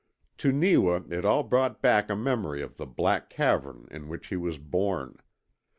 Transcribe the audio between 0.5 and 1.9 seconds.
Neewa it all brought